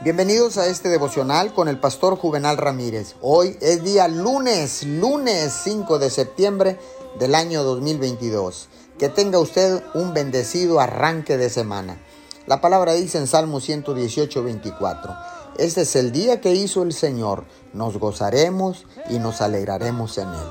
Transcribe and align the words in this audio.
Bienvenidos 0.00 0.58
a 0.58 0.68
este 0.68 0.88
devocional 0.88 1.52
con 1.52 1.66
el 1.66 1.80
pastor 1.80 2.16
Juvenal 2.16 2.56
Ramírez. 2.56 3.16
Hoy 3.20 3.56
es 3.60 3.82
día 3.82 4.06
lunes, 4.06 4.84
lunes 4.84 5.52
5 5.64 5.98
de 5.98 6.08
septiembre 6.08 6.78
del 7.18 7.34
año 7.34 7.64
2022. 7.64 8.68
Que 8.96 9.08
tenga 9.08 9.40
usted 9.40 9.82
un 9.94 10.14
bendecido 10.14 10.78
arranque 10.78 11.36
de 11.36 11.50
semana. 11.50 12.00
La 12.46 12.60
palabra 12.60 12.92
dice 12.92 13.18
en 13.18 13.26
Salmo 13.26 13.58
118, 13.58 14.44
24. 14.44 15.16
Este 15.56 15.80
es 15.80 15.96
el 15.96 16.12
día 16.12 16.40
que 16.40 16.54
hizo 16.54 16.84
el 16.84 16.92
Señor. 16.92 17.44
Nos 17.72 17.98
gozaremos 17.98 18.86
y 19.10 19.18
nos 19.18 19.40
alegraremos 19.40 20.16
en 20.18 20.28
él. 20.28 20.48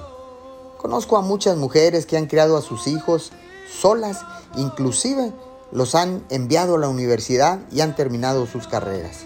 Conozco 0.77 1.15
a 1.15 1.21
muchas 1.21 1.55
mujeres 1.55 2.05
que 2.05 2.17
han 2.17 2.27
criado 2.27 2.57
a 2.57 2.61
sus 2.61 2.85
hijos 2.87 3.31
solas, 3.71 4.25
inclusive 4.57 5.31
los 5.71 5.95
han 5.95 6.25
enviado 6.29 6.75
a 6.75 6.79
la 6.79 6.89
universidad 6.89 7.59
y 7.71 7.79
han 7.79 7.95
terminado 7.95 8.45
sus 8.45 8.67
carreras. 8.67 9.25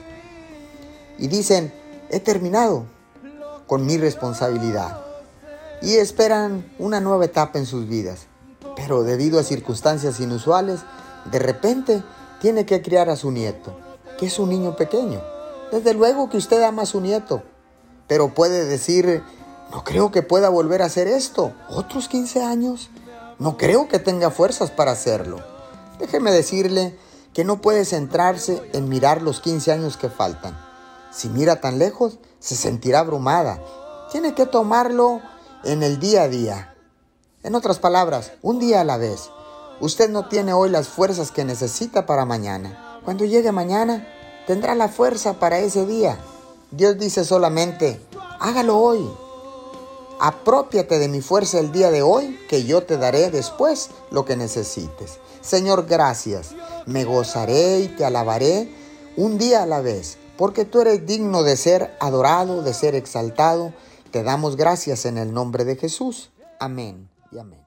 Y 1.21 1.27
dicen, 1.27 1.71
he 2.09 2.19
terminado 2.19 2.85
con 3.67 3.85
mi 3.85 3.97
responsabilidad. 3.97 4.99
Y 5.81 5.93
esperan 5.93 6.69
una 6.79 6.99
nueva 6.99 7.25
etapa 7.25 7.59
en 7.59 7.65
sus 7.65 7.87
vidas. 7.87 8.25
Pero 8.75 9.03
debido 9.03 9.39
a 9.39 9.43
circunstancias 9.43 10.19
inusuales, 10.19 10.81
de 11.31 11.39
repente 11.39 12.03
tiene 12.41 12.65
que 12.65 12.81
criar 12.81 13.09
a 13.09 13.15
su 13.15 13.31
nieto, 13.31 13.77
que 14.17 14.25
es 14.25 14.39
un 14.39 14.49
niño 14.49 14.75
pequeño. 14.75 15.21
Desde 15.71 15.93
luego 15.93 16.27
que 16.27 16.37
usted 16.37 16.63
ama 16.63 16.81
a 16.81 16.87
su 16.87 16.99
nieto, 16.99 17.43
pero 18.07 18.33
puede 18.33 18.65
decir, 18.65 19.23
no 19.71 19.83
creo 19.83 20.11
que 20.11 20.23
pueda 20.23 20.49
volver 20.49 20.81
a 20.81 20.85
hacer 20.85 21.07
esto. 21.07 21.53
¿Otros 21.69 22.07
15 22.07 22.43
años? 22.43 22.89
No 23.37 23.57
creo 23.57 23.87
que 23.87 23.99
tenga 23.99 24.31
fuerzas 24.31 24.71
para 24.71 24.91
hacerlo. 24.91 25.39
Déjeme 25.99 26.31
decirle 26.31 26.97
que 27.33 27.45
no 27.45 27.61
puede 27.61 27.85
centrarse 27.85 28.61
en 28.73 28.89
mirar 28.89 29.21
los 29.21 29.39
15 29.39 29.71
años 29.71 29.97
que 29.97 30.09
faltan. 30.09 30.70
Si 31.11 31.29
mira 31.29 31.59
tan 31.59 31.77
lejos, 31.77 32.19
se 32.39 32.55
sentirá 32.55 32.99
abrumada. 32.99 33.61
Tiene 34.11 34.33
que 34.33 34.45
tomarlo 34.45 35.21
en 35.63 35.83
el 35.83 35.99
día 35.99 36.23
a 36.23 36.27
día. 36.27 36.75
En 37.43 37.55
otras 37.55 37.79
palabras, 37.79 38.31
un 38.41 38.59
día 38.59 38.81
a 38.81 38.85
la 38.85 38.97
vez. 38.97 39.29
Usted 39.79 40.09
no 40.09 40.27
tiene 40.27 40.53
hoy 40.53 40.69
las 40.69 40.87
fuerzas 40.87 41.31
que 41.31 41.43
necesita 41.43 42.05
para 42.05 42.25
mañana. 42.25 42.99
Cuando 43.03 43.25
llegue 43.25 43.51
mañana, 43.51 44.07
tendrá 44.47 44.75
la 44.75 44.87
fuerza 44.87 45.33
para 45.33 45.59
ese 45.59 45.85
día. 45.85 46.19
Dios 46.71 46.97
dice 46.97 47.25
solamente, 47.25 47.99
hágalo 48.39 48.77
hoy. 48.77 49.09
Apropiate 50.19 50.99
de 50.99 51.07
mi 51.07 51.21
fuerza 51.21 51.59
el 51.59 51.71
día 51.71 51.89
de 51.89 52.03
hoy, 52.03 52.39
que 52.47 52.63
yo 52.63 52.83
te 52.83 52.97
daré 52.97 53.31
después 53.31 53.89
lo 54.11 54.23
que 54.23 54.37
necesites. 54.37 55.17
Señor, 55.41 55.87
gracias. 55.87 56.51
Me 56.85 57.03
gozaré 57.03 57.79
y 57.79 57.87
te 57.87 58.05
alabaré 58.05 58.71
un 59.17 59.39
día 59.39 59.63
a 59.63 59.65
la 59.65 59.81
vez, 59.81 60.17
porque 60.41 60.65
tú 60.65 60.81
eres 60.81 61.05
digno 61.05 61.43
de 61.43 61.55
ser 61.55 61.95
adorado, 61.99 62.63
de 62.63 62.73
ser 62.73 62.95
exaltado. 62.95 63.75
Te 64.09 64.23
damos 64.23 64.55
gracias 64.55 65.05
en 65.05 65.19
el 65.19 65.35
nombre 65.35 65.65
de 65.65 65.75
Jesús. 65.75 66.31
Amén 66.59 67.11
y 67.31 67.37
amén. 67.37 67.63